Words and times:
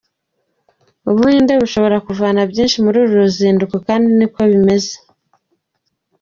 U 1.09 1.11
Buhinde 1.17 1.53
bushobora 1.61 1.97
kuvana 2.07 2.41
byinshi 2.51 2.77
muri 2.85 2.97
uru 3.03 3.13
ruzinduko 3.23 3.75
kandi 3.87 4.07
niko 4.17 4.39
bimeze. 4.51 4.93